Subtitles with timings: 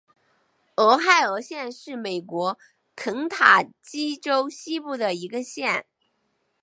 [0.77, 2.57] 俄亥俄县是美国
[2.95, 5.85] 肯塔基州西部的一个县。